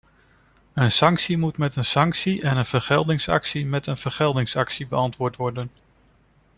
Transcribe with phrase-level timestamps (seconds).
[0.73, 5.71] Een sanctie moet met een sanctie en een vergeldingsactie met een vergeldingsactie beantwoord worden.